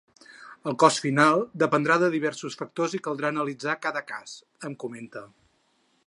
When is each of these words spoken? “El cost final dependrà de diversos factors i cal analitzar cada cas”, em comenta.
“El 0.69 0.75
cost 0.83 1.01
final 1.03 1.43
dependrà 1.63 1.97
de 2.03 2.09
diversos 2.15 2.57
factors 2.61 2.95
i 2.99 3.01
cal 3.07 3.21
analitzar 3.29 3.75
cada 3.83 4.05
cas”, 4.13 4.33
em 4.71 4.77
comenta. 4.85 5.23